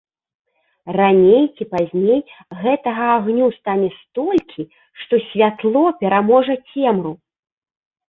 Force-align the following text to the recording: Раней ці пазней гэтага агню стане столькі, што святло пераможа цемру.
Раней 0.97 1.43
ці 1.55 1.67
пазней 1.73 2.19
гэтага 2.65 3.05
агню 3.19 3.51
стане 3.59 3.89
столькі, 4.01 4.69
што 5.05 5.23
святло 5.31 5.85
пераможа 6.05 6.53
цемру. 6.71 7.11